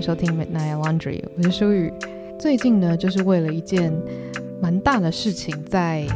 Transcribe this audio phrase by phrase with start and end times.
[0.00, 1.92] 收听 Midnight Laundry，我是舒雨。
[2.38, 3.92] 最近呢，就是为了一件
[4.58, 6.06] 蛮大的事情在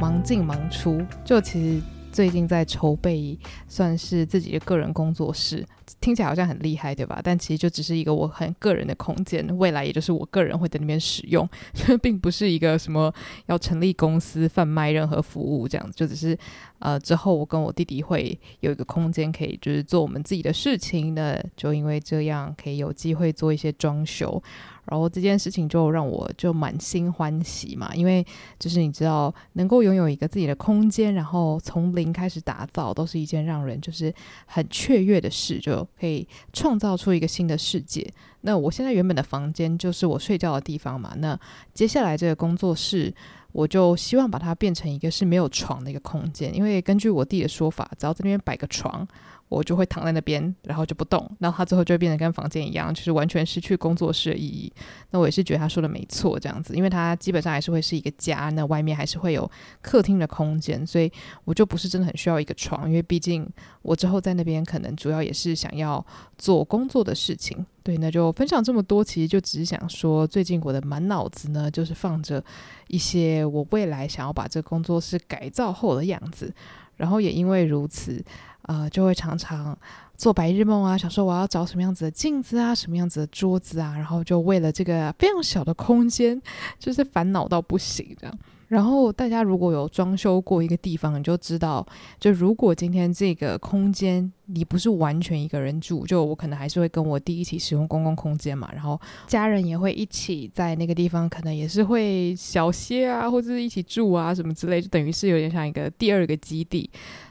[0.00, 1.82] 忙进忙出，就其实
[2.16, 3.38] 最近在筹备，
[3.68, 5.62] 算是自己的个人工作室。
[6.00, 7.20] 听起来好像很厉害，对吧？
[7.22, 11.46] 但其实就只是一个我很个人的空间，未来也就是我个人会在那边使用，
[12.00, 13.12] 并不是一个什么
[13.48, 16.36] 要成立公司贩卖任何服务这样子，就只是
[16.78, 24.42] 呃之后我跟我弟弟会有一个空间可以就是做我们自己的事情的，就因为这样可以有机会做一些装修。
[24.86, 28.24] 然后这件事情就让我就满心欢喜嘛，因为
[28.58, 34.14] 就是你知道，能够拥有一个自己的空间，然后从零开始打造，都是一件让人就是
[34.46, 38.10] 很雀跃的事，就可以创造出一个新的世界。
[38.46, 41.38] 那我现在原本的房间就是我睡觉的地方嘛，那
[41.74, 43.12] 接下来这个工作室，
[43.50, 49.06] 我就希望把它变成一个是没有床的一个空间，因为根据我弟的说法，只要在那边摆个床。
[49.48, 54.72] 我就会躺在那边，然后就不动，然后他最后就会变得跟房间一样，就是完全失去工作室的意义。
[55.12, 59.48] 那我也是觉得他说的没错，这样子，因为它基本上还是会是一个家，那外面还是会有
[59.80, 61.08] 客厅的空间，所以
[61.44, 63.48] 我就不是真的很需要一个床，因为毕竟
[63.82, 66.04] 我之后在那边可能主要也是想要
[66.36, 67.64] 做工作的事情。
[67.86, 72.42] 对，那就分享这么多，其实就只是想说，最近我的满脑子呢，就是放着
[72.88, 76.52] 一些我未来想要把这个工作室改造后的样子，
[76.96, 78.20] 然后也因为如此。
[78.62, 79.78] 呃，就会常常
[80.16, 86.42] 做白日梦啊，想说我要找什么样子的镜子啊，什么样子的桌子啊，然后就为了这个非常小的空间，
[86.76, 88.38] 就是烦恼到不行这样。
[88.66, 91.86] 然后大家如果有装修过一个地方，你就知道，
[92.18, 106.88] 就如果今天这个空间你不是完全一个人住，就我可能还是会跟我弟一起使用公共空间嘛，然后家人也会一起在那个地方，可能也是会小歇啊，或者是一起住啊什么之类，就等于是有点像一个第二个基地。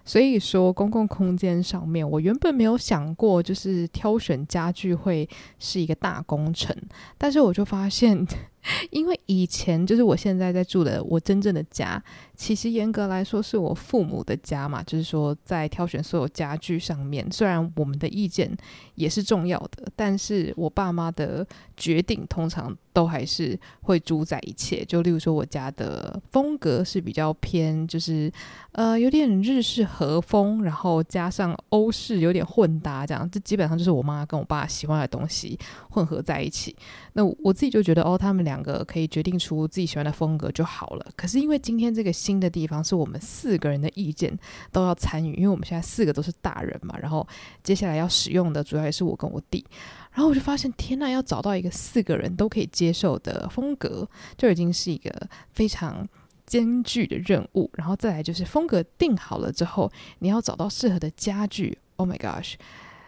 [0.07, 5.27] 所以说，公共空间上面，我原本没有想过，就是挑选家具会
[5.57, 6.75] 是一个大工程。
[7.17, 8.23] 但是我就发现，
[8.91, 11.99] 因为以前就是我现在在住的我真正的家，
[12.35, 14.83] 其实严格来说是我父母的家嘛。
[14.83, 18.55] 就是说，在挑选所有家具上面，虽然我们的意见
[18.95, 21.45] 也是重要的，但是我爸妈的
[21.77, 24.83] 决定通常都还是会主宰一切。
[24.85, 28.31] 就例如说，我家的风格是比较偏，就是
[28.71, 35.57] 呃有点日式和风，然后加上欧式有点混搭，这样，这基本上就是我妈跟我爸喜欢的东西
[35.89, 36.75] 混合在一起。
[37.13, 41.05] 那我自己就觉得，哦，他们两个可以决定出自己喜欢的风格就好了。
[41.15, 44.37] 可是因为今天这个新的地方是我们四个人的意见
[44.71, 47.27] 都要参与，因为我们现在四个都是大人嘛，然后
[47.63, 49.65] 接下来要使用的主要也是我跟我弟。
[50.15, 55.11] 然后我就发现，天呐，要找到一个四个人都可以接受的风格，就已经是一个
[55.51, 56.07] 非常
[56.45, 57.69] 艰巨的任务。
[57.73, 62.53] 然后再来就是风格定好了之后，你要找到适合的家具，Oh my gosh，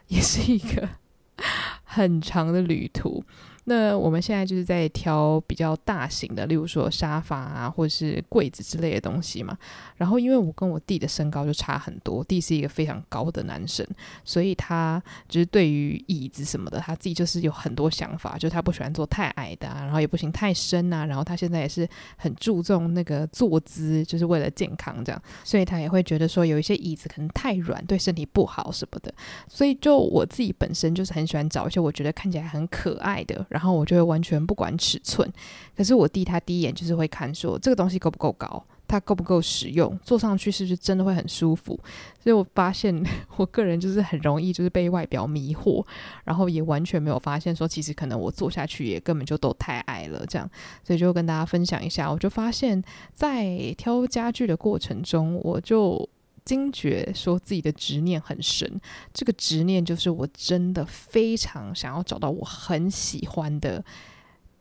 [0.10, 0.90] 也是一个
[1.86, 3.24] 很长的旅途。
[3.70, 9.58] 那我们现在就是在挑比较大型的，例如说沙发啊，或者是柜子之类的东西嘛。
[9.98, 13.86] 然后因为我跟我弟的身高就差很多，弟是一个非常高的男生，
[14.24, 21.06] 所以他就是对于椅子什么的，他自己就是有很多想法，就他不喜欢坐太矮的啊，然后也不行太深啊。
[21.06, 21.86] 然后他现在也是
[22.16, 29.14] 很注重那个坐姿，就是为了健康这样，所以他也会觉得说有一些椅子可能太软，对身体不好什么的。
[29.50, 33.46] 所以就我自己本身就是很喜欢找一些我觉得看起来很可爱的。
[33.58, 35.28] 然后我就会完全不管尺寸，
[35.76, 41.74] 可是我弟他第一眼就是会看说这个东西够不够高，它够不够实用，坐上去是不是真的会很舒服。
[42.22, 43.04] 所以我发现
[43.36, 45.84] 我个人就是很容易就是被外表迷惑，
[46.24, 50.48] 然后也完全没有发现说其实可能我坐下去也根本就都太矮了这样。
[50.84, 56.08] 所以就跟大家分享一下，我就发现，在挑家具的过程中，我就。
[56.48, 58.80] 惊觉说自己的执念很深，
[59.14, 63.84] 这个执念就是我真的非常想要找到我很喜欢的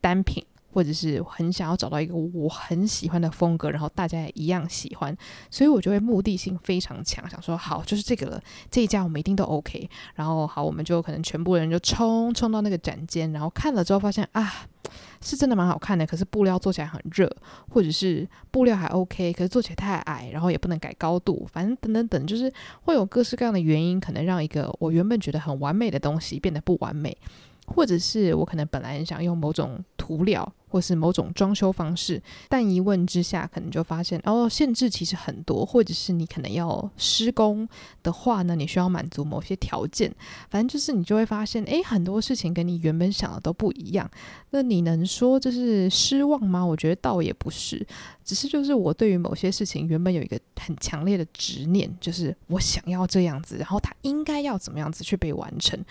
[0.00, 0.44] 单品，
[0.76, 5.16] 或者是很想要找到一个我很喜欢的风格，然后大家也一样喜欢，
[5.50, 8.38] 所以我就会目的性非常强，想说好就是这个了，
[8.70, 9.88] 这一家我们一定都 OK。
[10.16, 14.66] 然后好，我们就可能全部人就冲冲到那个展间，然后看了之后发现啊。
[15.20, 17.28] 是真的蛮好看的，可是布料做起来很热，
[17.70, 22.52] 或者是布料还 OK，可是做起来太矮，然后也不能改高度，反正等等等，就是
[22.82, 27.16] 会有各式各样的原因，可能让一个我原本觉得很完美的东西变得不完美。
[27.66, 37.68] 或者是我可能本来很想用某种涂料，或是某种装修方式，但一问之下，可能就发现哦，限制其实很多，或者是你可能要施工
[38.02, 40.14] 的话呢，你需要满足某些条件，
[40.48, 44.08] 反正就是你就会发现，诶，很多事情跟你原本想的都不一样。
[44.50, 46.64] 那你能说这是失望吗？
[46.64, 47.84] 我觉得倒也不是，
[48.24, 55.84] 只是就是我对于某些事情原本有一个很强烈的执念，就是我想要这样子，然后它应该要怎么样子去被完成。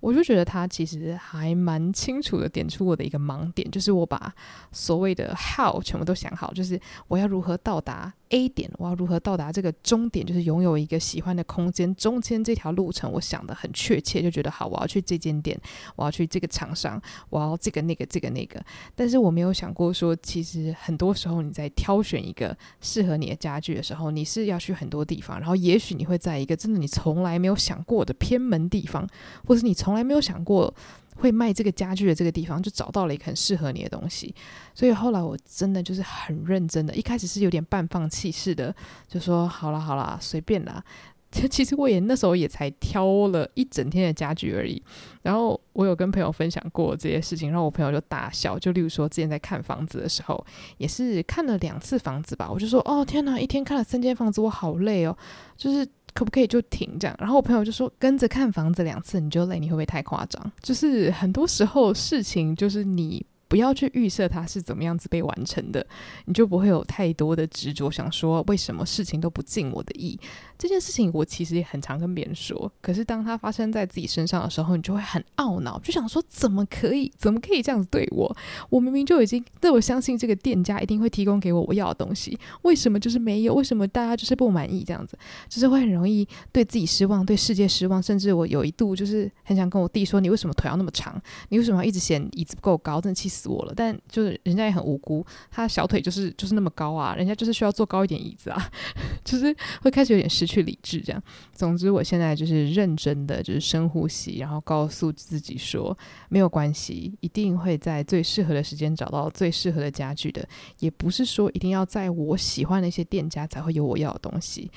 [0.00, 4.32] 我就觉得他其实还蛮清楚的点出我的一个盲点，就是我把
[4.70, 11.94] 所谓的 how 全部都想好，就是我要如何到达 A 点，我要如何到达这个终点，就是拥有一个喜欢的空间。
[11.94, 15.58] 中间这条路程，我想得很确切，就觉得好，我要去这间店，
[15.96, 18.62] 我要去这个厂商，我要这个那个这个那个。
[18.94, 29.08] 但是我没有想过说，其实很多时候你在挑选一个适合你的家具的时候，你是要去很多地方，然后也许你会在一个真的你从来没有想过的偏门地方，
[29.46, 30.74] 或是你从来没有想过
[31.18, 34.34] 会卖这个家具的这个地方，就找到了一个很适合你的东西。
[34.74, 38.74] 所以后来我真的就是很认真的，一开始是有点半放弃式的，
[39.06, 40.82] 就说好了好了，随便啦。
[41.50, 44.82] 其实我也那时候也才挑了一整天的家具而已。
[45.20, 48.58] 然后我有跟朋友分享过这些事情，然后我朋友就大笑。
[48.58, 50.42] 就例如说之前在看房子的时候，
[50.78, 55.14] 也是看了两次房子吧，我就说哦天哪，一天看了三间房子，我好累哦，
[55.56, 55.86] 就是。
[56.18, 57.16] 可不可以就停这样？
[57.20, 60.52] 然后我朋友就说，跟着看房子两次你就累，你会不会太夸张？
[60.60, 63.24] 就是很多时候事情就是你。
[63.48, 65.84] 不要去预设它是怎么样子被完成的，
[66.26, 70.18] 你就不会有太多的执着，想说为什么事情都不尽我的意。
[70.58, 78.36] 这件事情我其实也很常跟别人说，可是当它发生在自己身上的时候，你就会很懊恼，就想说怎么可以， 怎么可以这样子对我？
[78.68, 83.54] 我明明就已经，对我相信这个店家一定会提供给我我要的东西，为什么就是没有？
[83.54, 84.84] 为什么大家就是不满意？
[84.84, 85.16] 这样子
[85.48, 91.20] 就是会很容易对自己失望，对世界失望，甚至我有一度就是很想跟我弟说：“你为什么腿要那么长？
[91.50, 93.00] 你为什么要一直嫌椅子不够高？
[93.00, 98.70] 真的气死！”死我了，但就是人家也很无辜，他小腿就是就是那么高啊，人家就是需要坐高一点椅子啊，
[99.24, 101.22] 就是会开始有点失去理智这样。
[101.52, 105.96] 总之，我现在就是认真的，就是深呼吸，然后告诉自己说，
[106.28, 110.46] 没有关系，一定会在最适合的时间找到最适合的家具的，
[110.80, 114.70] 也不是说一定要在我喜欢的一些店家才会有我要的东西。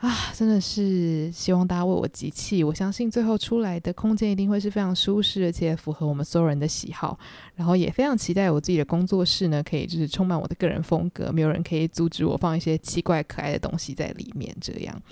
[0.00, 2.64] 啊，真的是希望大家为我集气。
[2.64, 7.18] 我相信最后出来的空间一定会是非常舒适，而且符合我们所有人的喜好。
[7.54, 14.56] 然后也非常期待我自己的工作室呢，可以就是充满我的个人风格，没有人可以阻止我放一些奇怪可爱的东西在里面。
[14.58, 15.02] 这样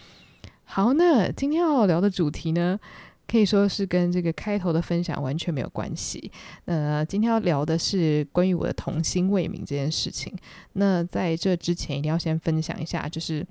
[0.64, 2.80] 好，那今天要聊的主题呢，
[3.26, 6.32] 可以说是跟这个开头的分享完全没有关系。
[6.64, 10.32] 呃，今天要聊的是关于我的童心未泯这件事情。
[10.72, 13.46] 那在这之前，一定要先分享一下，就是。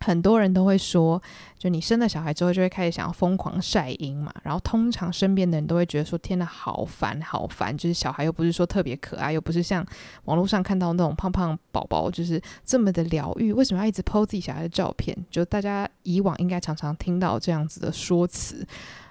[0.00, 1.20] 很多人都会说，
[1.58, 4.32] 就你生了小孩之后，就会开始想要疯狂晒阴嘛。
[4.42, 9.84] 然后通常身边的人都会觉得说：“天呐，好烦，好烦！”就是小孩又不是说特别可爱，又不是像
[10.24, 13.52] 网络上看到那种胖胖宝宝，就是这么的疗愈。
[13.52, 15.16] 为什么要一直 po 自己小孩的照片？
[15.30, 18.66] 就大家以往应该常常听到这样子的说辞。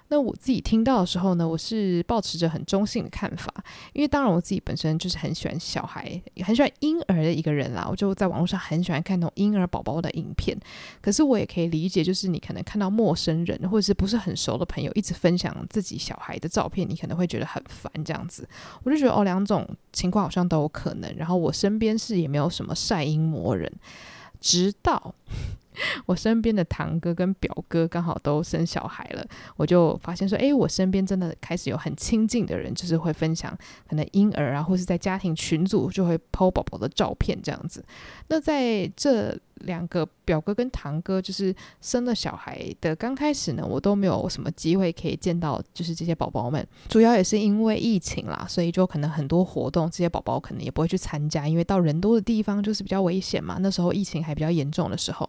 [0.09, 3.53] 那我自己听到的时候呢，我是抱持着很中性的看法，
[3.93, 7.85] 因为当然我自己本身就是很喜欢小孩，很喜欢婴儿的一个人啦。
[7.89, 10.57] 我就在网络上很喜欢看那种婴儿宝宝的影片，
[11.01, 18.47] 可是我也可以理解，就是你可能看到陌生人或者是不是很熟的朋友一直分享自己小孩的照片，你可能会觉得很烦这样子。
[18.83, 21.13] 我就觉得哦，两种情况好像都有可能。
[21.15, 23.71] 然后我身边是也没有什么晒婴魔人，
[24.39, 25.13] 直到。
[26.05, 29.25] 我身边的堂哥跟表哥刚好都生小孩了，
[29.55, 33.57] 我就发现说，诶，我身边真的开始有很亲近的人，就是会分享
[33.89, 37.83] 可能婴儿啊，或是在家庭群组就会抛宝宝的照片这样子。
[38.27, 39.37] 那在这。
[39.61, 46.65] 两个表哥跟堂哥就是生了小孩的刚开始呢，我都没有什么机会可以见到，就是这些宝宝们。
[46.89, 53.57] 主要也是因为疫情啦，所以就可能很多活动，这些宝宝可能也不会去参加，因为到人多的地方就是比较危险嘛。
[53.59, 55.27] 那时候疫情还比较严重的时候，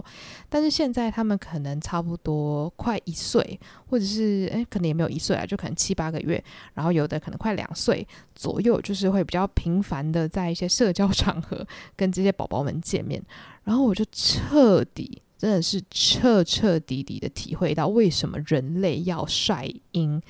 [0.48, 6.42] 但是现在他们可能差不多快一岁，或者是诶，可能也没有一岁啊，就可能七八个月，
[6.74, 11.66] 然后有的可能快两岁左右，就是会比较频繁的在一些社交场合
[11.96, 13.22] 跟这些宝宝们见面。
[13.64, 20.20] 然后我就彻底，真的是彻彻底底的体会到为什么人类要晒婴。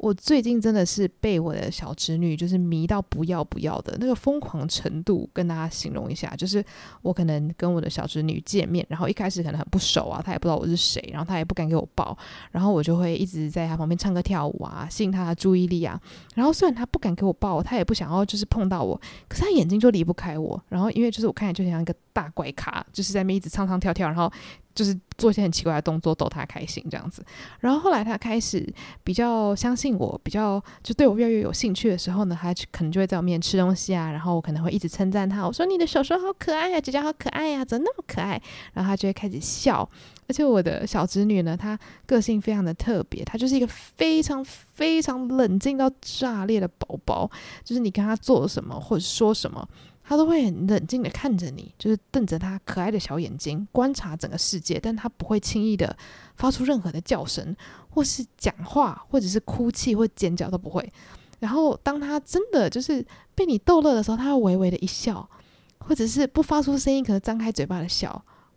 [0.00, 6.64] 我最近真的是被我的小侄女就是迷到不要不要的那个疯狂程度，跟大家形容一下，就是
[7.02, 12.16] 我可能跟我的小侄女见面，然后一开始可能很不熟啊，她也不知道我是谁，然后她也不敢给我抱，
[12.50, 16.00] 然后我就会一直在她旁边唱歌跳舞啊，吸引她的注意力啊。
[16.34, 20.58] 然后虽然她不敢给我抱，她也不想要就是碰到我，可是她眼睛就离不开我。
[20.70, 24.32] 然后因为就是我看起来就像一个大怪咖，就是在那边一直唱唱跳跳，然后。
[24.74, 27.24] 就是做一些很奇怪的动作逗他开心这样子，
[27.58, 28.66] 然后后来他开始
[29.04, 38.40] 比较相信我，比较就对我越来越有兴趣的时候呢，他可能就会在我面前吃东西啊，然后我可能会一直称赞他，我说你的手手好可爱呀、啊，姐姐好可爱呀、怎么那么可爱？
[38.72, 39.88] 然后他就会开始笑，
[40.28, 47.30] 而且我的小侄女呢，她个性非常的特别，她就是一个非常非常冷静到炸裂的宝宝，
[47.64, 49.68] 就是你跟她做什么或者说什么。
[50.10, 55.96] 他都会很冷静的看着你，就是瞪着他可爱的小眼睛观察整个世界，但他不会轻易的
[56.34, 57.54] 发出任何的叫声，
[57.88, 60.92] 或是讲话，或者是哭泣或尖叫都不会。
[61.38, 65.30] 然后当他真的就是被你逗乐的时候，他会微微的一笑，
[65.78, 68.10] 或者是不发出声音，可能张开嘴巴的笑。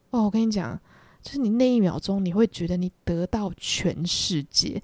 [0.09, 0.81] 哦，我跟你讲，
[1.21, 4.81] 就是你那一秒钟，你会觉得你得到全世界。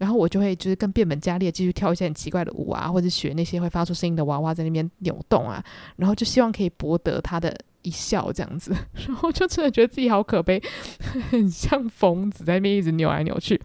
[0.00, 5.62] 然后我就会就是更变本加厉继续跳一些很奇怪的舞啊，或者学那些会发出声音的娃娃在那边扭动啊，
[5.96, 8.74] 然后就希望可以博得他的一笑这样子，
[9.06, 10.58] 然后就真的觉得自己好可悲，
[11.30, 13.60] 很像疯子在那边一直扭来扭去。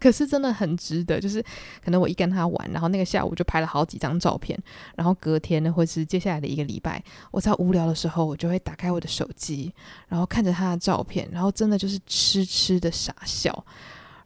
[0.00, 1.42] 可是真的很值得，就是
[1.82, 4.58] 可能我一跟他玩，然后那个下午就拍了好几张照片，
[4.96, 9.72] 然后隔天呢，或是接下来的一个礼拜，我在无聊的时候，我就会打开我的手机，
[10.08, 13.64] 然后看着他的照片，然后真的就是痴痴的傻笑。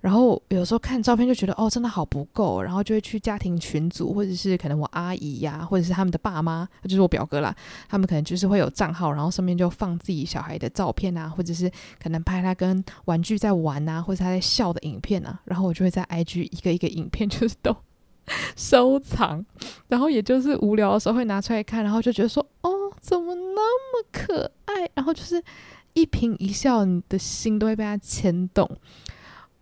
[0.01, 7.55] 然后有时候看照片就觉得哦，真的好不够，然后就会去家庭群组，或者是可能我阿姨呀，或者是他们的爸妈，就是我表哥啦，
[7.89, 11.69] 他们可能就是会有账号，然后上面就放自己小孩的照片啊，或者是
[12.01, 17.75] 可能拍他跟玩具在玩啊，或者他在笑的影片啊，然后我就会在 IG 一个一个影片就是都
[18.55, 19.45] 收藏，
[19.89, 25.43] 然后也就是无聊的时候会拿出来看，然后就觉得说哦，怎么那么可爱，然后就是
[25.95, 28.71] 一颦一笑，你的心都会被他牵动。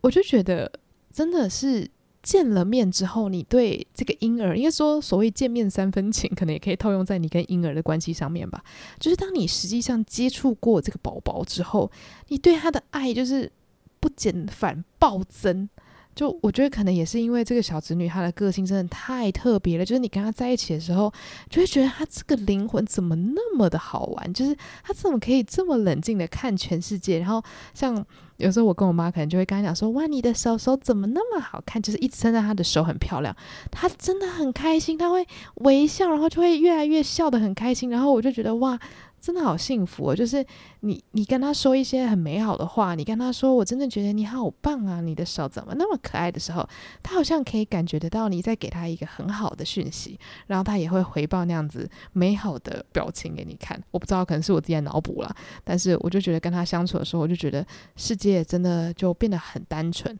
[0.06, 0.70] 我就觉得，
[1.12, 1.90] 真的是
[2.22, 8.62] 见了面之后，你对这个婴儿，应该说所谓见面三分情，可能也可以套用在你跟婴儿的关系上面吧。
[9.00, 11.90] 就是当你实际上接触过这个宝宝之后，
[12.28, 13.50] 你对他的爱就是
[13.98, 15.68] 不减反暴增。
[16.16, 21.12] 就我觉得可能也是因为这个小侄女她的个性真的太特别了，就是你跟她在一起的时候，
[21.50, 27.18] 就会觉得她这个灵魂怎么那么的好玩，就是她怎么可以这么冷静的看全世界。
[27.18, 27.42] 然后
[27.74, 28.04] 像
[28.38, 33.36] 有时候我跟我妈可能就会跟她讲说：“哇，你的手手怎么那么好看？”就是一直称赞她的手很漂亮，
[33.70, 37.90] 她真的很开心，她会微笑，然后就会越来越笑得很开心。
[37.90, 38.80] 然后我就觉得哇。
[39.26, 40.14] 真的好幸福哦！
[40.14, 40.46] 就是
[40.82, 46.64] 你，你跟他说一些很美好的话，你跟他说，我真的觉得你好棒啊，你的手怎么那么可爱的时候，
[47.02, 50.16] 他好像可以感觉得到你在给他一个很好的讯息，
[50.46, 53.82] 然后他也会回报那样子美好的表情给你看。
[53.90, 57.66] 我不知道，可能是我自己脑补了，但是我就觉得跟他相处的时候，我就觉得
[57.96, 60.16] 世界真的就变得很单纯。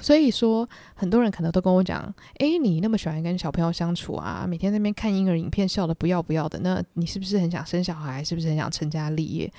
[0.00, 8.24] 所以说，很多人可能都跟我讲：“诶，你那么喜欢跟小朋友相处啊，每天在那边看婴儿影片，笑得不要不要的，那你是不是很想生小孩？
[8.24, 9.52] 是不是很想成家立业？”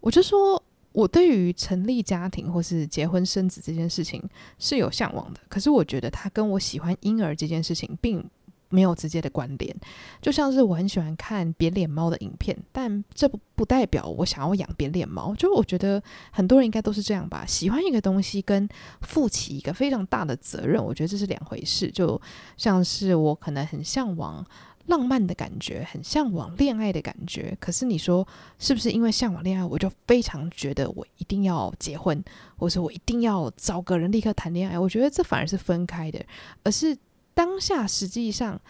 [0.00, 4.22] 我就说，我对于成立家庭或是结婚生子这件事情
[4.58, 8.24] 是有向往的，可是我觉得他跟我喜欢婴儿这件事情并
[8.70, 9.74] 没有直接的关联，
[10.20, 15.34] 就像是我很喜欢看扁脸猫的影片，但这不不代表我想要养扁脸猫。
[15.34, 18.68] 就我觉得很多人应该都是这样吧，喜欢一个东西跟
[19.00, 21.90] 负起一个非常大的责任，我觉得这是两回事。
[21.90, 22.20] 就
[22.56, 24.44] 像是我可能很向往
[24.86, 28.26] 浪漫的感觉，很向往恋爱的感觉，可是你说
[28.58, 32.22] 是不是因为向往恋爱，我就非常觉得我一定要结婚，
[32.56, 34.78] 或者我一定要找个人立刻谈恋爱？
[34.78, 36.22] 我觉得这反而是分开的，
[36.62, 36.94] 而是。
[37.38, 38.60] 当下实际上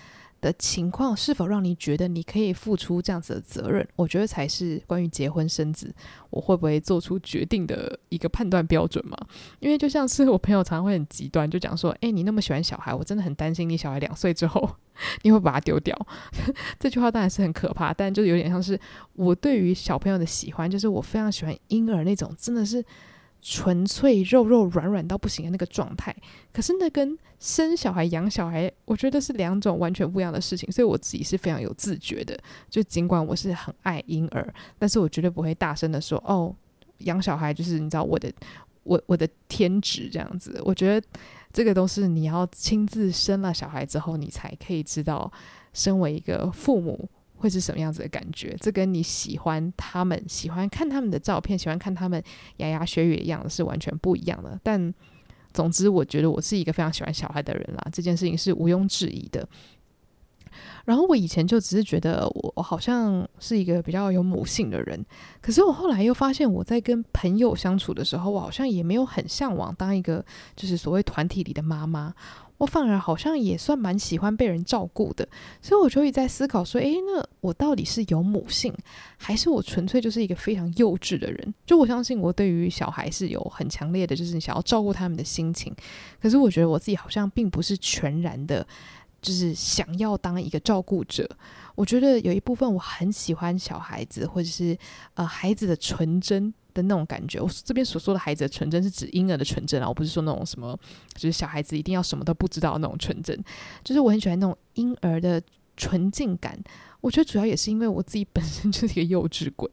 [0.42, 3.88] 的情况是否让你觉得你可以付出这样子的责任？
[3.96, 5.90] 我觉得才是关于结婚生子，
[6.28, 9.16] 我会不会做出决定的一个判断标准嘛？
[9.60, 14.76] 因为就像是我朋友常常会很极端，就讲说：“诶，你那么喜欢小孩，我真的很担心你小孩两岁之后
[15.24, 15.98] 你会把他丢掉。
[16.78, 18.78] ”这句话当然是很可怕，但就有点像是
[19.14, 22.84] 我对于小朋友的喜欢，就是我非常喜欢婴儿那种，真的是。
[23.40, 26.14] 纯粹肉肉软软到不行的那个状态，
[26.52, 30.70] 可是那跟生小孩养小孩，我觉得是两种完全不一样的事情。
[30.72, 36.54] 所以我自己是非常有自觉的，就尽管我是很爱婴儿，但是我绝对不会大声的说：“哦，
[36.98, 38.32] 养小孩就是你知道我的
[38.82, 41.06] 我我的天职这样子。”我觉得
[41.52, 45.30] 这个都是你要亲自生了小孩之后，你才可以知道，
[45.72, 47.08] 身为一个父母。
[47.38, 48.56] 会是什么样子的感觉？
[48.60, 52.22] 这跟你喜欢他们、喜欢看他们的照片、喜欢看他们
[52.58, 54.58] 牙牙学语的样子是完全不一样的。
[54.62, 54.92] 但
[55.52, 59.48] 总之，我觉得我是一个非常喜欢小孩的人啦，这件事情是毋庸置疑的。
[60.84, 65.04] 然后我以前就只是觉得我好像是一个比较有母性的人，
[65.40, 70.24] 可是我后来又发现我在跟朋友相处的时候，我好像也没有很向往当一个
[70.56, 72.14] 就是所谓团体里的妈妈。
[72.58, 75.26] 我反而好像也算蛮喜欢被人照顾的，
[75.62, 78.74] 所以我就一直在思考说，诶，那我到底是有母性，
[79.16, 81.54] 还是我纯粹就是一个非常幼稚的人？
[81.64, 85.74] 就我相信我对于小孩是有很强烈的，就是想要照顾他们的心情。
[86.20, 88.66] 可是我觉得我自己好像并不是全然的，
[89.22, 91.28] 就是想要当一个照顾者。
[91.76, 94.76] 我觉得有一部分我很喜欢小孩子，或者是
[95.14, 96.52] 呃孩子的纯真。
[96.74, 100.78] 的那种感觉，我这边所说的孩子的纯真是指婴儿的纯真啊，我不是说那种什么，
[101.14, 103.36] 就是小孩子一定要什么都不知道那种纯真，
[103.82, 105.40] 就是我很喜欢那种婴儿的
[105.76, 106.58] 纯净感，
[107.00, 109.70] 我觉得主要也是因为我自己本身 就是一个幼稚鬼。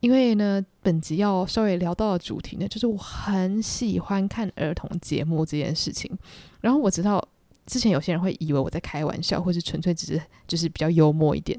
[0.00, 6.16] 因为呢，本集要稍微聊到的主题呢，就是我很喜欢看儿童节目这件事情。
[6.60, 7.26] 然后我知道
[7.64, 11.58] 之前有些人会以为我在开玩笑，或是纯粹只是就是比较幽默一点。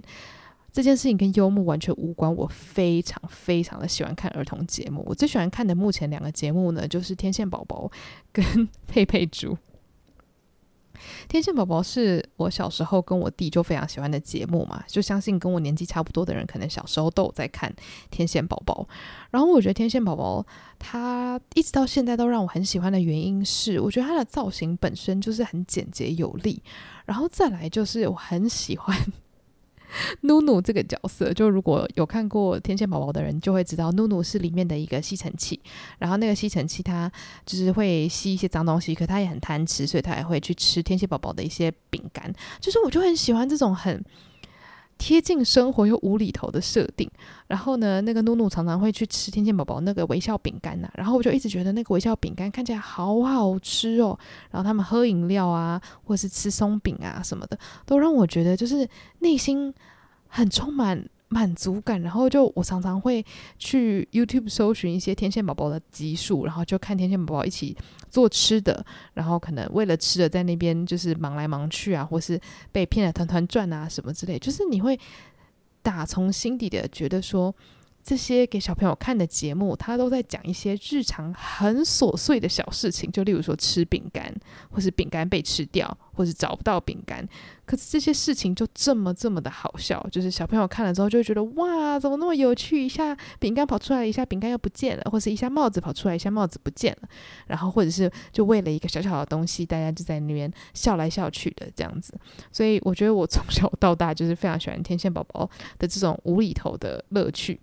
[0.78, 2.32] 这件事情跟幽默完全无关。
[2.36, 5.04] 我非常非常的喜欢看儿童节目。
[5.08, 7.90] 我最喜欢看的目前两个节目呢，就是《天线宝宝》
[8.32, 8.46] 跟
[8.86, 9.54] 《佩佩猪》。
[11.28, 17.76] 天线宝宝是我小时候跟我弟就非常喜欢的节目嘛，就相信跟我年纪差不多的人，可能小时候都有在看
[18.12, 18.88] 天线宝宝。
[19.32, 20.46] 然后我觉得天线宝宝
[20.78, 26.62] 它一直到现在都让我很喜欢的原因是，我觉得它的造型本身就是很简洁有力，
[27.08, 28.96] 然后再来就是我很喜欢。
[30.22, 35.60] 努努这个角色，就如果有看过《天线宝宝》的人，就会知道努努是里面的一个吸尘器。
[36.00, 37.12] 然后那个吸尘器它
[37.46, 42.32] 就是会吸一些脏东西，可它也很贪吃，所以它也会去吃天线宝宝的一些饼干。
[42.60, 44.04] 就是我就很喜欢这种很。
[44.98, 47.10] 贴近生活又无厘头的设定，
[47.48, 54.18] 然后呢，那个努努常常会去吃天线宝宝那个微笑饼干呐，然后我就一直觉得那个微笑饼干看起来好好吃哦。
[54.52, 58.88] 然后他们喝饮料啊，或是吃松饼啊什么的，都让我觉得就是
[59.20, 59.74] 内心
[60.28, 61.08] 很充满。
[61.30, 63.26] 满足感，然后就我常常会
[63.58, 67.76] 去 YouTube 搜寻一些天线宝宝的集数，然后就看天线宝宝一起
[68.10, 72.40] 做吃的，然后可能为了吃的在那边就是忙来忙去啊，或是
[72.72, 75.00] 被骗的团团转啊什么之类，就是你会
[75.82, 77.54] 打从心底的觉得说。
[78.08, 84.34] 这些给小朋友看的节目，他都在讲一些日常很琐碎的小事情，就例如说吃饼干，
[84.72, 87.28] 或是饼干被吃掉，或是找不到饼干。
[87.66, 92.82] 可是这些事情就这么这么的好笑，就是小朋友看了之后就会觉得哇，怎么那么有趣？
[92.82, 97.10] 一下饼干跑出来，一下饼干又不见了，或是一下帽子跑出来，一下帽子不见了。
[97.48, 102.18] 然后或者是就为了一个小小的东西，大家就在那边笑来笑去的这样子。
[102.54, 107.60] 所以我觉得我从小到大就是非常喜欢天线宝宝的这种无厘头的乐趣。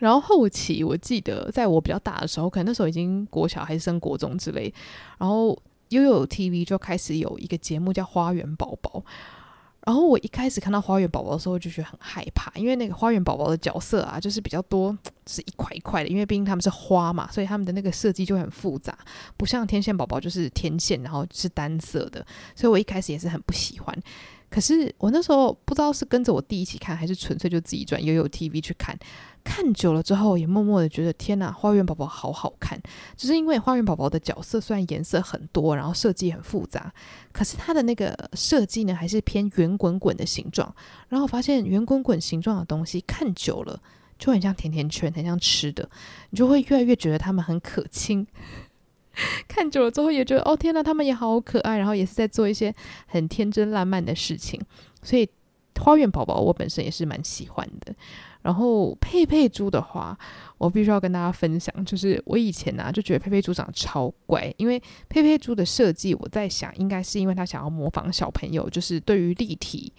[0.00, 4.72] 然后后期，我记得在我比较大的时候，可能那时候已经国小还是升国中之类，
[5.18, 5.56] 然后
[5.90, 9.00] 悠悠 TV 就开始有一个节目叫《花园宝宝》。
[9.86, 14.94] 然后我一开始看到《花园宝宝》的时候，就觉得很害怕，因为那个花园宝宝的角色啊，就是比较多，
[15.26, 18.96] 是一块一块的，因为毕竟他们是花嘛，所以他们的那个设计就很复杂，
[19.38, 23.98] 不像天线宝宝就是天线，然后是单色的，所以我一开始也是很不喜欢。
[24.50, 28.98] 可是我那时候不知道是跟着我弟一起看，还是纯粹就自己转悠悠 TV 去看。
[29.44, 32.78] 看久了之后，也默默的觉得天哪，花园宝宝好好看。
[33.16, 36.92] 就是因为花园宝宝的角色虽然颜色很多，然后设计很复杂，
[37.32, 40.74] 可是它的那个设计呢，还是偏圆滚滚的形状。
[41.08, 43.80] 然后发现圆滚滚形状的东西看久了
[44.18, 45.88] 就很像甜甜圈，很像吃的，
[46.30, 48.26] 你就会越来越觉得它们很可亲。
[49.48, 52.74] 看久了之后，也觉得哦天哪，他们也好可爱，然后也是在做一些
[53.06, 54.60] 很天真烂漫的事情。
[55.02, 55.28] 所以
[55.78, 57.94] 花园宝宝我本身也是蛮喜欢的。
[58.42, 60.16] 然后佩佩猪的话，
[60.58, 69.92] 我必须要跟大家分享，就是我以前呢、就觉得佩佩猪长得超乖，因为佩佩猪的设计，我在想应该是因为他想要模仿小朋友，就是对于立体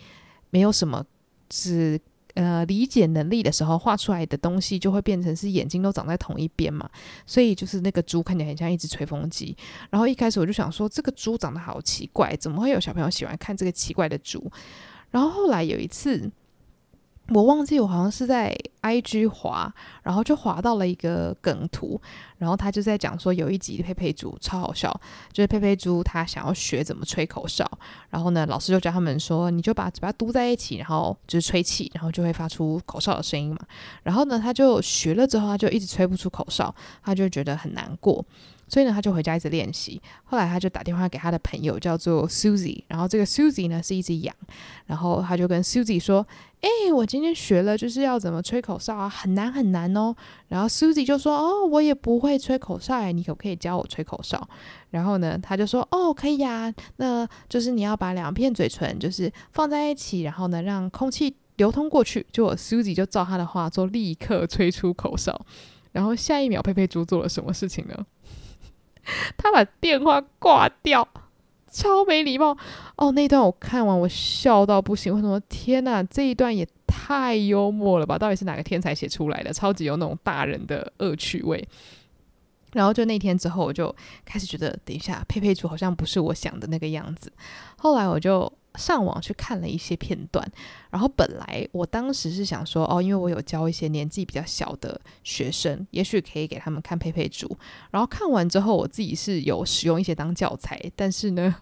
[0.51, 1.05] 没有什么
[1.51, 1.99] 是
[2.35, 6.89] 呃理解能力的时候，画出来的东西就会变成是眼睛都长在同一边嘛，
[7.25, 9.55] 所以就是那个猪看起来很像一只吹风机。
[9.89, 14.51] 然后一开始我就想说，这个猪长得好奇怪，怎么会有小朋友喜欢看这个奇怪的猪？
[15.11, 16.31] 然后后来有一次。
[17.31, 19.71] 我忘记我好像是在 IG 滑，
[20.03, 21.99] 然后就滑到了一个梗图，
[22.37, 24.91] 然后他就在讲说有一集佩佩猪超好笑，
[25.31, 27.69] 就是佩佩猪他想要学怎么吹口哨，
[28.09, 33.59] 然后呢老师就教他们说，你就把嘴巴嘟在一起，然后就是吹气，然后就会发出口哨的声音嘛。
[34.03, 38.25] 然后呢他就学了之后，他就一直吹不出口哨，他就觉得很难过。
[38.69, 40.01] 所以呢，他就回家一直练习。
[40.23, 42.83] 后来他就打电话给他的朋友，叫做 Susie。
[42.87, 44.33] 然后这个 Susie 呢是一只羊。
[44.85, 46.25] 然后他就跟 Susie 说
[46.61, 50.15] ：“哎、我今天学了，就是要怎么吹口哨啊，很难很难哦。”
[50.47, 54.47] 然后 Susie 就说：“哦，我也不会吹口哨，哎，你可不可以教我吹口哨？”
[54.91, 56.73] 然后呢，他就说：“哦，可以呀。
[56.97, 65.45] 那就是你要把两片嘴唇就是放在一起，然后呢，让空气流通过去。”就我 Susie 就照他的话做，立刻吹出口哨。
[65.91, 68.05] 然后下一秒，佩佩猪做了什么事情呢？
[69.37, 71.07] 他把电话挂掉，
[71.71, 72.57] 超没礼貌
[72.95, 73.11] 哦！
[73.11, 75.13] 那段我看完，我笑到不行。
[75.13, 75.39] 为什么？
[75.41, 78.17] 天哪，这一段也太幽默了吧？
[78.17, 79.53] 到底是哪个天才写出来的？
[79.53, 81.67] 超级有那种大人的恶趣味。
[82.73, 83.95] 然后就那天之后，我就
[84.25, 87.31] 开始觉得，等一下，佩佩猪好像不是我想的那个样子。
[87.77, 88.51] 后来我就。
[88.75, 90.45] 上网去看了一些片段，
[90.89, 97.57] 然后本来我当时是想说，哦，因为我有教一些年纪比较小的学生，也许可以给他们看佩佩猪。
[97.91, 101.55] 然后看完之后，我自己是有使用一些当教材，但是呢，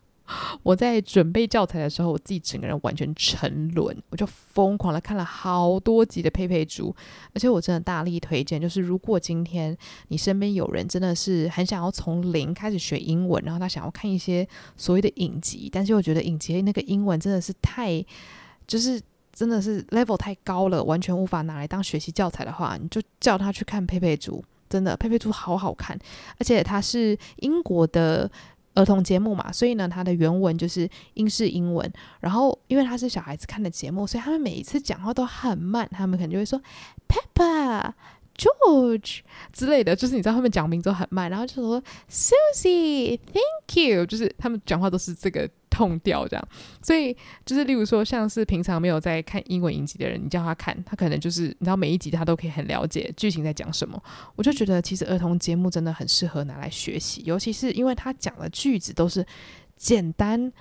[0.63, 6.93] 我在准备教材的时候，我自己整个人完全沉沦，我就疯狂的看了好多集的佩佩猪，
[7.33, 9.75] 而且我真的大力推荐，就是如果今天
[10.09, 18.03] 你身边有人真的是很想要从零开始学英文，然后他想要看一些所谓的影集，但是我觉得影集那个英文真的是太，
[18.67, 25.97] 就是真的是 level 太高了，完全无法拿来当学习教材的话，你就叫他去看佩佩猪，真的佩佩猪好好看，
[26.37, 28.29] 而且它是英国的。
[28.77, 31.91] 儿童节目嘛，所以呢，它的原文就是英式英文。
[32.19, 35.89] 然后，因为它是小孩子看的节目，所以他们每一次讲话都很慢。
[35.91, 36.61] 他们可能就会说
[37.07, 37.91] Peppa、
[38.37, 39.19] George
[39.51, 45.49] 之类的，就是你知道他们讲名字很慢，然后就说 Susie、Thank you，就是他们讲话都是这个。
[45.69, 46.47] 痛调这样，
[46.81, 54.01] 所以就是例如说，像是平常没有在看英文影集的人，你叫他看，他可能就是你知道每一集他都可以很了解剧情在讲什么。
[54.35, 59.23] 我就觉得其实儿童节目真的很适合拿来学习，尤其是因为他讲的句子都是
[59.75, 60.51] 简单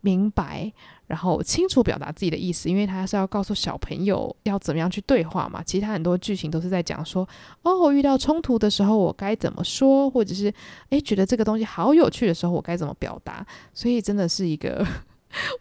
[0.00, 0.72] 明白，
[1.06, 5.62] 然后清楚表达自己的意思，因为他是要告诉小朋友要怎么样去对话嘛。
[5.62, 7.28] 其他很多剧情都是在讲说，
[7.62, 10.52] 哦，遇到冲突的时候我该怎么说，或者是
[10.90, 13.46] 诶，觉得这个东西好有趣的时候我该怎么表达。
[13.72, 14.84] 所以真的是一个，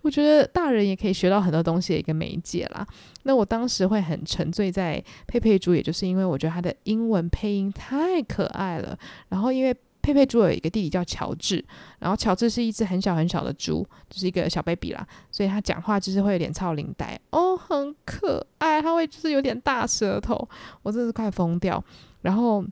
[0.02, 2.86] 我觉得大人也可以学到很多东西的一个媒介啦。
[3.24, 8.98] 那我当时会很沉醉在佩佩猪，也就是因为我觉得他的英文配音太可爱了。
[9.30, 11.66] 然后因为佩佩猪有一个弟弟叫乔治，
[11.98, 20.48] 然后乔治是一只很小很小的猪，就是一个小 baby 啦，所以他讲话就是会有点超龄呆哦，很可爱，他会就是有点大舌头，
[20.84, 21.84] 我真是快疯掉。
[22.22, 22.64] 然后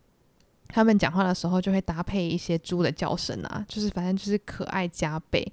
[0.67, 5.51] 他们讲话的时候就会搭配一些猪的叫声啊，就是反正就是可爱加倍。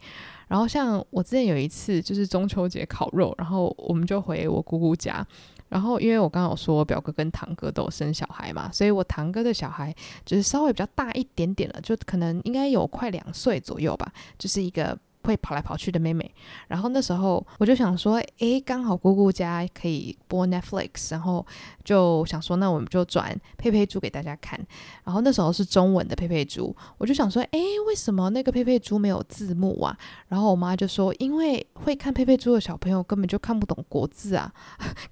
[0.48, 5.26] 然后像我之前有一次就是中秋节烤肉，然后我们就回我姑姑家。
[5.70, 9.94] 然后，因为我刚刚有说我表哥跟堂哥都生小孩嘛，所以我堂哥的小孩
[10.26, 14.98] 就是稍微比较大一点点了，就可能应该有快两岁左右吧，就是一个。
[15.22, 16.28] 会跑来跑去的妹妹，
[16.68, 21.46] 然后那时候我就想说，诶，刚好姑姑家可以播 Netflix，然后
[21.84, 24.58] 就想说，那我们就转佩佩猪给大家看。
[25.04, 29.96] 然后那时候是中文的佩佩猪，我就想说，诶，为什么那个佩佩猪没有字幕啊？
[30.28, 34.52] 然后我妈就说，因为会看佩佩猪的小朋友根本就看不懂国字啊，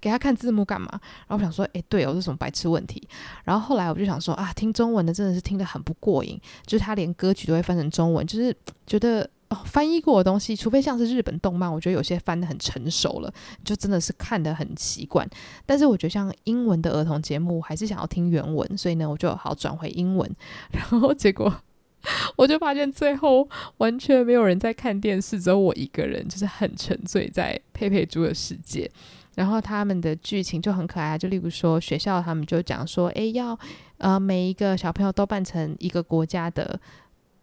[0.01, 0.89] 给他看字幕干嘛？
[1.27, 3.07] 然后我想说，诶，对哦，这是什么白痴问题？
[3.45, 9.29] 然后后来我就想说，啊，听中文的真的是听得很不过瘾，就是他连歌曲都会翻成中文，就是觉得。
[9.51, 13.33] 哦，翻译过的东西，除非像是日本动漫，我觉得有些翻得很成熟了，
[13.65, 15.27] 就真的是看得很习惯。
[15.65, 20.31] 但是我觉得像英文的儿童节目，还是想要听原文，所以呢，我就好转回英文。
[20.71, 21.63] 然后结果
[22.37, 28.91] 我就发现最后完全没有人在看电视，只有我一个人，就是很沉醉在佩佩猪的世界。
[29.35, 33.59] 然后他们的剧情就很可爱，就例如说学校他们就讲说，诶，要
[33.97, 36.79] 呃每一个小朋友都扮成一个国家的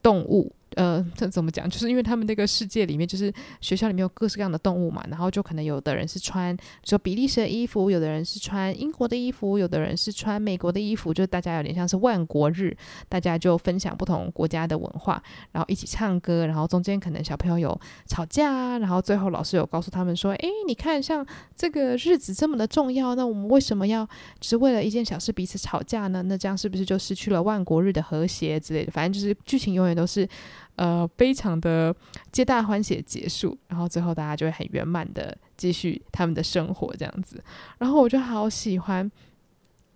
[0.04, 0.52] 动物。
[0.76, 1.70] 呃，这怎么讲？
[1.70, 12.76] 就是因为他们那个世界里面，就是学校里面有各式各样的动物嘛，然后就可能有的人是穿说比利时的衣服，有的人是穿英国的衣服，有的人是穿美国的衣服，就大家有点像是万国日，
[13.08, 24.06] 大家就分享不同国家的文化，然后一起唱歌，然后中间可能小朋友有吵架啊，然后最后老师有告诉他们说，诶，你看像这个日子这么的重要，那我们为什么要
[24.42, 26.22] 只为了一件小事彼此吵架呢？
[26.24, 28.92] 那这样是不是就失去了万国日的和谐之类的？
[28.92, 30.28] 反正就是剧情永远都是。
[30.76, 31.96] 呃，非常的
[32.32, 37.44] 皆大欢喜结束，然后最后大家就会很圆满的继续他们的生活这样子，
[37.78, 39.12] 然后我就好喜欢。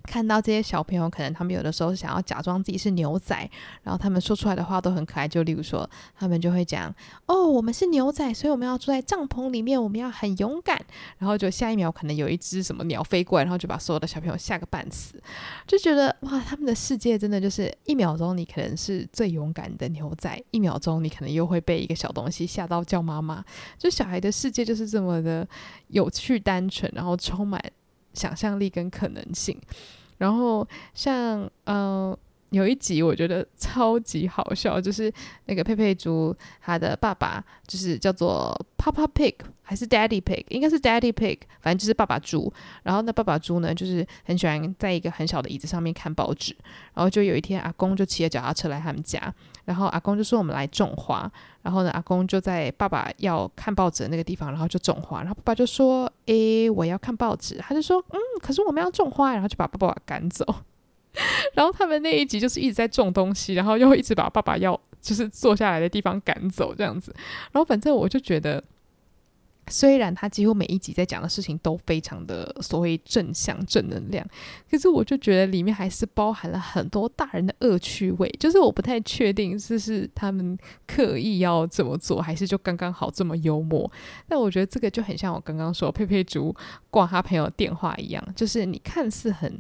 [0.04, 3.36] 看到这些小朋友，可能他们有的时候想要假装自己是牛仔，
[3.84, 5.28] 然后他们说出来的话都很可爱。
[5.28, 6.94] 就例如说，他们就会讲
[7.28, 10.80] ：“哦，我们是牛仔，所以我们要住在帐篷里面，我们要很勇敢。”
[11.20, 15.22] 然后就下一秒可能有一只什么鸟飞过来，然后就把所有的小朋友吓个半死。
[15.68, 23.44] 就觉得哇，他们的世界真的就是一秒钟你可能是最勇敢的牛仔，一秒钟你可能又会被一个小东西吓到叫妈妈。
[23.78, 25.48] 就小孩的世界就是这么的
[25.90, 27.62] 有趣、单纯，然后充满
[28.14, 29.60] 想象力跟可能性。
[30.18, 32.20] 然后像嗯、呃，
[32.52, 35.12] 有一集我觉得超级好笑，就是
[35.46, 42.52] 那个佩佩猪，他的爸爸就是叫做 Papa Pig 还是 Daddy Pig，应该是 Daddy Pig，反正就是爸爸猪。
[42.82, 46.56] 然后那爸爸猪呢，就是很喜欢在一个很小的椅子上面看报纸。
[46.96, 49.32] 然后就有一天，阿公就骑着脚踏车来他们家，
[49.66, 51.32] 然后阿公就说：“我们来种花。”
[51.62, 55.20] 然后呢，阿公就在爸爸要看报纸的那个地方，然后就种花。
[55.20, 60.44] 然后爸爸就说：“诶，我要看报纸。”他就说：“嗯，可是我们要种花。”然后就把爸爸赶走。
[61.54, 67.14] 然后他们那一集就是一直在种东西，然后又一直把爸爸要就是坐下来的地方赶走这样子。
[67.52, 68.64] 然后反正我就觉得
[69.68, 74.26] 虽然他几乎每一集在讲的事情都非常的所谓正向正能量，
[74.70, 83.92] 可是我就觉得里面还是包含了很多大人的恶趣味，就是我不太确定是是他们刻意要这么做，还是就刚刚好这么幽默。
[84.28, 86.56] 但我觉得这个就很像我刚刚说佩佩猪
[86.90, 89.60] 挂他朋友电话一样，就是你看似很。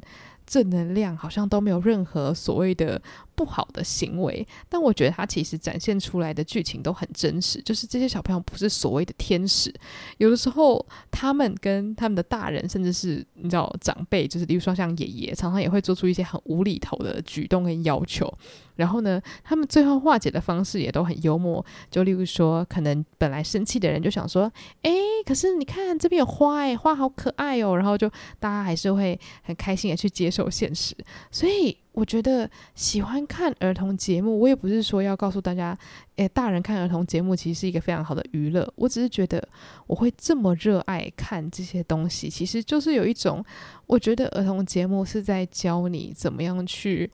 [0.49, 2.99] 正能量好像都没有任何所谓的
[3.39, 9.73] 不好的行为，但我觉得他其实展现出来的剧情都很真实，就是这些小朋友不是所谓的天使，
[10.17, 18.29] 有的时候他们跟他们的大人，甚至是你知道长辈，就是比如说像爷爷，常常也会做出一些很无厘头的举动跟要求。
[18.75, 21.65] 然后呢，他们最后化解的方式也都很幽默。
[21.91, 24.49] 就例如说，可能本来生气的人就想说
[24.83, 24.91] ：“哎，
[25.25, 30.95] 可是你看这边有花，哎，花好可爱哦。”然后就大家还是会很开心的去接受现实。
[31.29, 35.77] 所以我觉得喜欢看儿童节目，我也不是说要告诉大家，
[36.15, 38.71] 哎，大人看儿童节目其实是一个非常好的娱乐。
[38.75, 39.45] 我只是觉得
[39.87, 43.43] 我会这么热爱看这些东西，其实就是有一种，
[43.87, 47.09] 我觉得儿童节目是在教你怎么样去。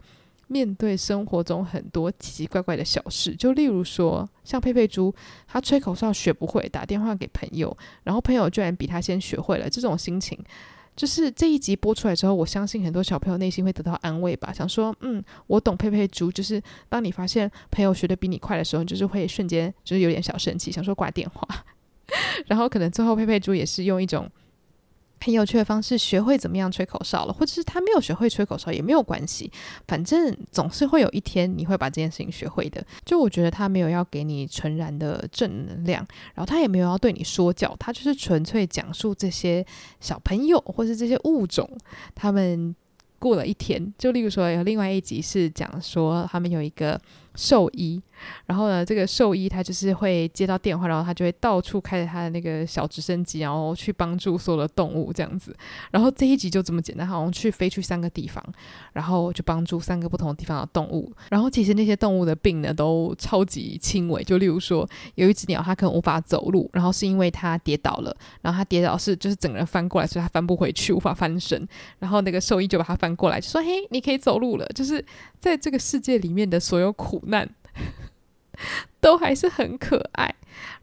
[0.48, 5.12] 面对生活中很多奇奇怪怪的小事，就例如说，像佩佩猪，
[5.48, 10.38] 他吹口哨学不会，打电话给朋友，然后朋友居然比他先学会了，这种心情，
[10.96, 21.48] 就是这一集播出来之后，我相信很多小朋友内心会得到安慰吧，想说，嗯，我懂佩佩猪，就是当你发现朋友学的比你快的时候，你就是会瞬间就是有点小生气，想说挂电话，
[22.48, 24.30] 然后可能最后佩佩猪也是用一种。
[25.26, 29.52] 很有趣的方式，学会怎么样吹口哨了，或者是他没有学会吹口哨也没有关系，
[29.88, 32.86] 反正总是会有一天你会把这件事情学会的。
[33.04, 39.66] 就我觉得他没有要给你纯然的正能量，然后他也没有要对你说教，他就是纯粹讲述这些
[40.00, 41.68] 小朋友或是这些物种
[42.14, 42.76] 他们
[43.18, 43.92] 过了一天。
[43.98, 47.02] 就例如说有另外一集是讲说他们有一个。
[47.36, 48.02] 兽医，
[48.45, 55.56] 然后呢，这个兽医他就是会接到电话，然后他就会到处开着他的那个小直升机，然后去帮助所有的动物这样子。
[55.91, 58.43] 然后这一集就这么简单，好像去飞去三个地方，
[58.93, 61.12] 然后就帮助三个不同的地方的动物。
[61.30, 71.67] 然后其实那些动物的病呢都超级轻微，就例如说有一只鸟它可能无法走路，然后是因为它跌倒了，然后它跌倒是就是整个人翻过来，所以它翻不回去，无法翻身。
[72.00, 75.04] 然后那个兽医就把它翻过来，就说：“嘿，你可以走路了。”就是
[75.39, 77.21] 在这个世界里面的所有苦。
[77.26, 77.50] 难。
[79.06, 80.34] 都还是很可爱。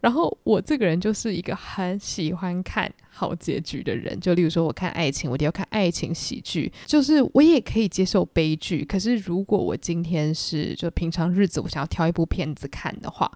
[0.01, 8.85] 然后我这个人就是一个很喜欢看好结局的人，就例如说我看爱情，我一定要看爱情喜剧，就是我也可以接受悲剧。
[8.85, 13.29] 可是如果我今天是就平常日子，我想要挑一部片子看的话，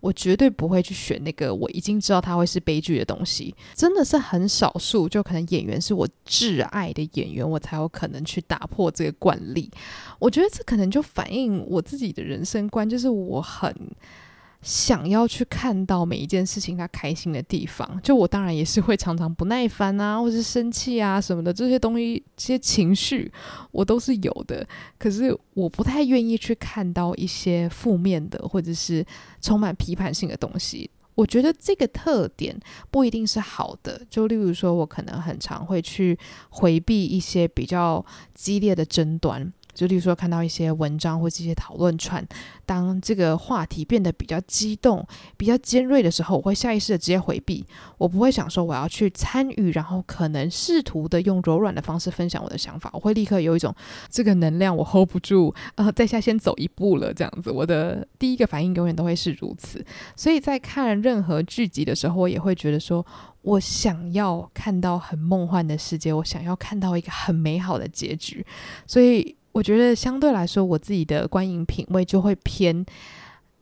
[0.00, 3.54] 我绝对不会去选那个我已经知道它会是悲剧的东西。
[3.74, 9.70] 真的是很少数，就可能演员是我挚爱的演员，我才有可能去打破这个惯例。
[10.18, 13.72] 我觉得这可能就反映我自己的人生观，就是我很。
[14.64, 23.30] 想要去看到每一件事情他开心的地方，就我当然也是会常常不耐烦啊， 或是生气啊什么的，这些东西、这些情绪
[23.70, 24.66] 我都是有的。
[24.98, 29.04] 可是我不太愿意去看到一些负面的或者是
[29.42, 30.90] 充满批判性的东西。
[31.14, 32.58] 我觉得这个特点
[32.90, 34.00] 不一定是好的。
[34.10, 39.52] 就例如说，我可能很常会去回避一些比较激烈的争端。
[39.74, 42.24] 就例如说，看到一些文章或这些讨论串，
[42.64, 45.06] 当这个话题变得比较激动、
[45.36, 47.66] 比较尖锐的时候，我会下意识的直接回避。
[47.98, 52.88] 我不会想说我要去参与，然后可能试图的用柔软的方式分享我的想法。
[52.92, 53.74] 我会立刻有一种
[54.08, 57.50] 这个能量我 hold 不住，呃，在下先走一步了这样子。
[57.50, 59.84] 我的第一个反应永远都会是如此。
[60.14, 63.04] 所以在看任何剧集的时候，我也会觉得说，
[63.42, 68.44] 我想要看到很梦幻的世界，我想要看到一个很美好的结局。
[68.86, 69.36] 所以。
[69.54, 72.84] 我觉得相对来说，我自己的观影品味就会偏，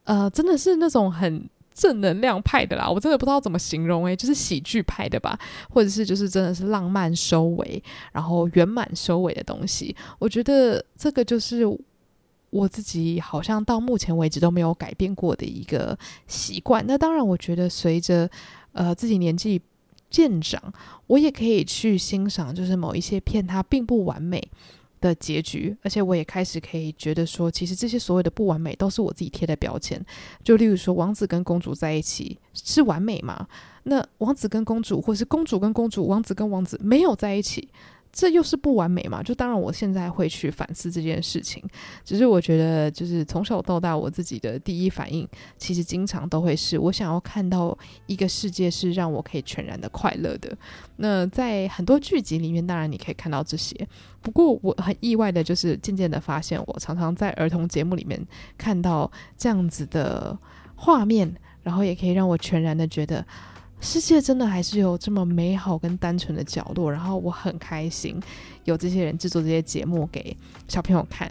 [0.05, 2.89] 呃，真的是那种很正能量派的啦。
[2.89, 9.95] 我真的不知道怎么形容诶，就是喜剧派的吧，或者是就是真的是浪漫收尾，然后圆满收尾的东西。
[10.19, 11.63] 我觉得这个就是
[12.49, 16.83] 我自己好像到目前为止都没有改变过的一个习惯。
[16.87, 18.27] 那当然，我觉得随着
[18.73, 19.61] 呃自己年纪
[20.09, 20.73] 渐长，
[21.07, 24.43] 我也可以去欣赏，就是某一些片它并不完美
[25.03, 30.03] 的结局，而且我也开始可以觉得说，其实这些所有的不完美都是我自己贴的标签。
[30.43, 33.47] 就例如说，王子跟公主在一起是完美吗？
[33.83, 37.69] 那王子跟公主，或是公主跟公主，王子跟王子没有在一起。
[38.13, 39.23] 这又是不完美嘛？
[39.23, 41.65] 就当然，我现在会去反思这件事情。
[42.05, 50.55] 只是我觉得，就是从小到大，我自己的第一反应，其实经常都会是我想要看到一个世界是让我可以全然的快乐的。
[50.97, 53.75] 那在很多剧集里面，当然你可以看到这些。
[54.21, 58.23] 不过我很意外的，就是渐渐的发现，我常常在儿童节目里面
[58.59, 60.39] 看到这样子的
[60.77, 63.27] 画面，然后也可以让我全然的觉得。
[63.83, 68.19] 世界真的还是有这么美好跟单纯的角落，然后我很开心
[68.65, 70.35] 有这些人制作这些节目给
[70.69, 71.31] 小朋友看。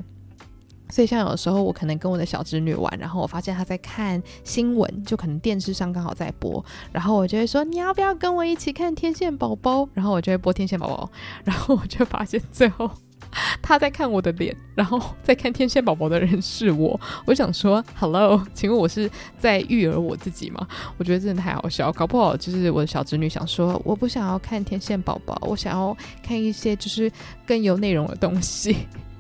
[0.90, 9.88] 所以像有时候我可能跟我的小侄女玩，然后我发现她在看新闻，就可能电视上刚好在播，然后我就会说，你要不要跟我一起看天线宝宝？
[9.94, 11.10] 然后我就会播天线宝宝，
[11.46, 12.92] 然后我就发现最后
[13.62, 17.00] 他在看我的脸，然后在看天线宝宝的人是我。
[17.26, 20.68] 我想说，Hello，请问我是在育儿我自己吗？
[20.98, 27.12] 我觉得真的太好笑，搞不好就是我的小侄女想说，我不想要看天线宝宝，我想要看一些就是
[27.46, 28.76] 更有内容的东西。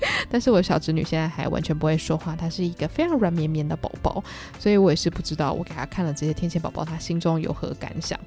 [0.30, 4.22] 但是我小侄女现在还完全不会说话，她是一个非常软绵绵的宝宝，
[4.58, 8.18] 所以我也是不知道我给她看了这些天线宝宝，她心中有何感想。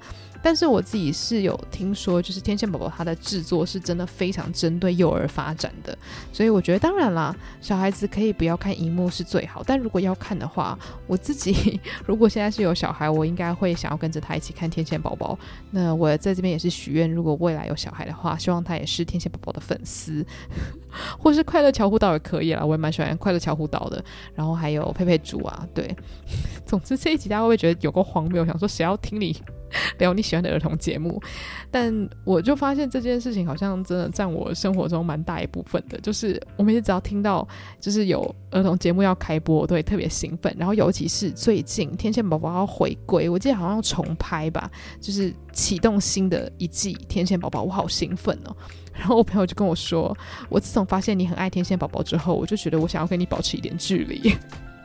[0.41, 5.97] 但是我自己是有听说，就是天线宝宝它的制作是真的非常针对幼儿发展的，
[6.31, 11.77] 所以我觉得当然啦，小孩子可以不要看荧幕是最好，但如果要看的话，我自己
[12.07, 15.37] 如果现在是有小孩，我应该会想要跟着他一起看天线宝宝。
[15.71, 20.25] 那我在这边也是许愿，如果未来有小孩的话，希望他也是天线宝宝的粉丝，
[21.19, 24.01] 或是快快乐巧虎岛也可以啦，我也蛮喜欢快乐巧虎岛的。
[24.33, 25.93] 然后还有佩佩猪啊，对，
[26.65, 28.45] 总之这一集大家会不会觉得有个荒谬？
[28.45, 29.35] 想说谁要听你？
[29.97, 31.21] 聊你喜欢的儿童节目，
[31.69, 35.99] 但我就发现这件事情好像真的占我生活中蛮大一部分的。
[36.01, 37.47] 就是我每次只要听到
[37.79, 40.55] 就是有儿童节目要开播，我都会特别兴奋。
[40.57, 48.55] 然后尤其是最近天线宝宝要回归，我记得好像要重拍吧，就是启动新的一季天线宝宝，我好兴奋哦。
[48.93, 50.15] 然后我朋友就跟我说，
[50.49, 54.35] 我自从发现你很爱天线宝宝之后，我就觉得我想要跟你保持一点距离。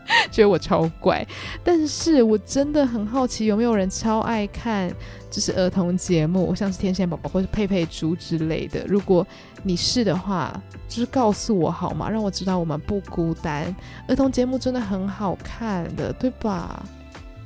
[0.30, 1.26] 觉得我超怪，
[1.62, 4.92] 但是我真的很好奇，有没有人超爱看
[5.30, 8.84] 就是儿童节目，像是天线宝宝或是佩佩猪之类的。
[8.86, 9.26] 如果
[9.62, 12.10] 你是的话，就是告诉我好吗？
[12.10, 13.74] 让我知道我们不孤单。
[14.06, 16.84] 儿童节目真的很好看的，对吧？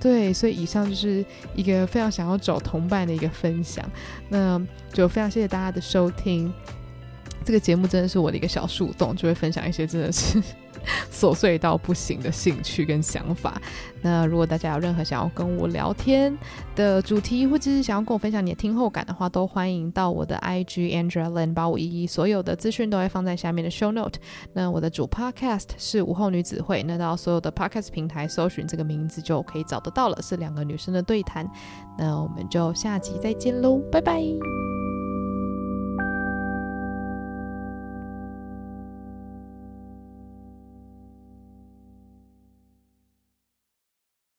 [0.00, 3.84] 对，所以以上就是一个非常想要找同伴的一个分享。
[4.28, 4.60] 那
[4.92, 6.52] 就非常谢谢大家的收听。
[7.44, 10.42] 这个节目真的是我的一个小树洞，就会分享一些真的是。
[11.12, 13.60] 琐碎到不行的兴趣跟想法。
[14.00, 16.36] 那如果大家有任何想要跟我聊天
[16.76, 24.20] 的主题，或者是想要跟我分享你的听后感的话，都欢迎到我的 IG Andrea Lin 八五一一，所有的资讯都会放在下面的 Show Note。
[24.52, 31.48] 那我的主 Podcast 是午后女子会，那到所有的 Podcast 平台搜寻这个名字就可以找得到了，是两个女生的对谈。
[31.98, 34.22] 那我们就下集再见喽，拜拜。